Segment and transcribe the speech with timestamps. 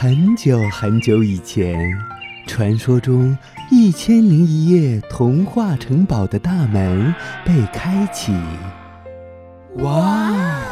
[0.00, 1.76] 很久很久以前，
[2.46, 3.36] 传说中
[3.68, 7.12] 《一千零一夜》童话城堡的大门
[7.44, 8.32] 被开启。
[9.78, 10.62] 哇！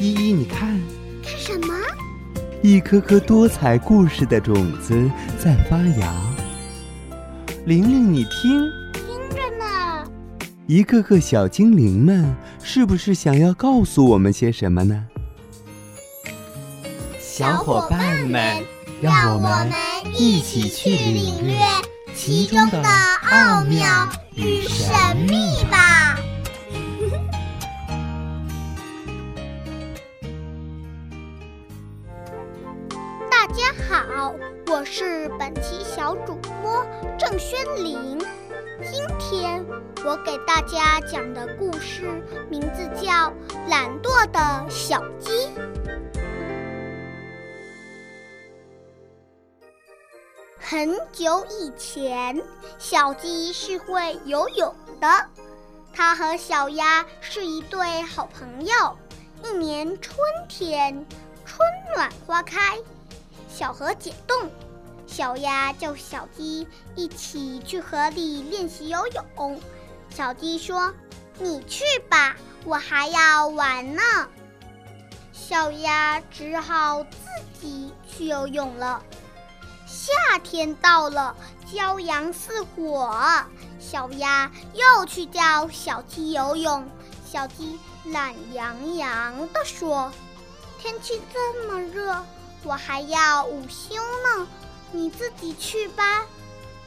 [0.00, 0.80] 依依，你看，
[1.22, 1.74] 看什么？
[2.62, 6.14] 一颗颗多彩故事的种子在发芽。
[7.66, 8.62] 玲玲，你听，
[8.94, 10.10] 听着呢。
[10.66, 15.04] 一个个小精灵们，是不是想要告诉我们些什么呢？
[17.36, 18.64] 小伙伴们，
[19.02, 19.70] 让我们
[20.14, 21.58] 一起去领略
[22.14, 22.82] 其中的
[23.30, 24.88] 奥妙与神
[25.28, 26.16] 秘吧！
[33.30, 34.34] 大家好，
[34.68, 36.86] 我是本期小主播
[37.18, 38.18] 郑轩玲。
[38.82, 39.62] 今天
[40.06, 43.12] 我给大家讲的故事名字叫
[43.68, 45.30] 《懒惰的小鸡》。
[50.58, 52.42] 很久以前，
[52.78, 55.26] 小鸡是会游泳的。
[55.92, 58.96] 它和小鸭是一对好朋友。
[59.44, 61.06] 一年春天，
[61.44, 61.60] 春
[61.94, 62.78] 暖花开，
[63.48, 64.50] 小河解冻，
[65.06, 69.60] 小鸭叫小鸡一起去河里练习游泳。
[70.10, 70.92] 小鸡说
[71.38, 74.02] ：“你去吧，我还要玩呢。”
[75.32, 77.18] 小鸭只好自
[77.60, 79.02] 己去游泳了。
[80.06, 81.34] 夏天到了，
[81.68, 83.12] 骄阳似火，
[83.80, 86.88] 小鸭又去教小鸡游泳。
[87.28, 90.12] 小鸡懒洋洋地说
[90.78, 92.24] ：“天气这么热，
[92.62, 94.46] 我还要午休呢，
[94.92, 96.24] 你自己去吧。”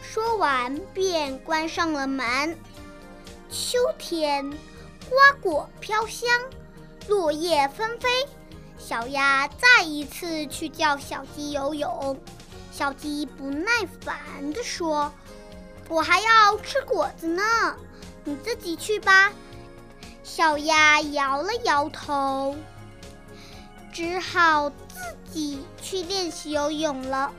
[0.01, 2.57] 说完便关上了门。
[3.49, 4.49] 秋天，
[5.09, 6.29] 瓜果飘香，
[7.09, 8.07] 落叶纷飞，
[8.77, 12.17] 小鸭再一次去教小鸡游泳。
[12.79, 15.11] 小鸡不耐烦地说
[15.89, 17.43] ：“我还要吃果子呢，
[18.23, 19.33] 你自己去吧。”
[20.23, 22.55] 小鸭摇了摇头，
[23.91, 24.95] 只好自
[25.29, 27.33] 己去练习游泳了。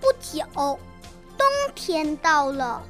[0.00, 2.82] 不久，冬天到了，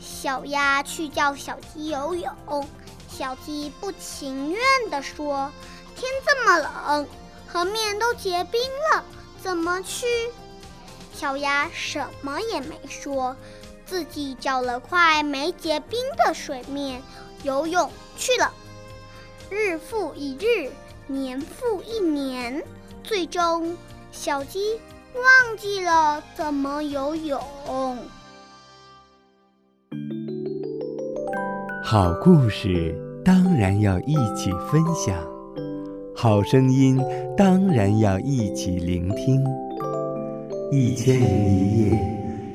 [0.00, 2.68] 小鸭去叫小鸡游泳。
[3.08, 4.60] 小鸡不情愿
[4.90, 5.52] 地说
[5.94, 7.06] ：“天这么冷，
[7.46, 8.60] 河面都结冰
[8.92, 9.04] 了，
[9.40, 10.04] 怎么去？”
[11.18, 13.34] 小鸭什么也没说，
[13.84, 17.02] 自己找了块没结冰的水面
[17.42, 18.52] 游泳去了。
[19.50, 20.70] 日复一日，
[21.08, 22.62] 年复一年，
[23.02, 23.76] 最终
[24.12, 24.78] 小鸡
[25.12, 27.40] 忘记了怎么游泳。
[31.82, 35.20] 好故事当然要一起分享，
[36.14, 36.96] 好声音
[37.36, 39.44] 当然要一起聆听。
[40.70, 41.90] 一千零一夜，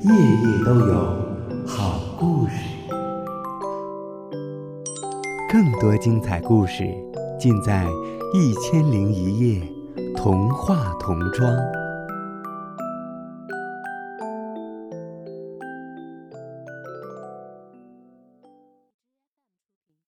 [0.02, 0.94] 夜夜都有
[1.66, 2.52] 好故事。
[5.50, 6.84] 更多精彩故事
[7.40, 7.84] 尽在
[8.32, 9.60] 《一千零一夜》
[10.16, 11.52] 童话童装。